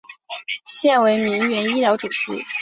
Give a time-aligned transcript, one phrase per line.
[0.65, 2.43] 现为铭源医疗主席。